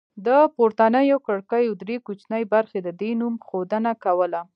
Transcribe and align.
د 0.25 0.27
پورتنیو 0.55 1.17
کړکیو 1.27 1.77
درې 1.81 1.95
کوچنۍ 2.05 2.43
برخې 2.53 2.79
د 2.83 2.89
دې 3.01 3.11
نوم 3.19 3.35
ښودنه 3.47 3.91
کوله 4.03 4.41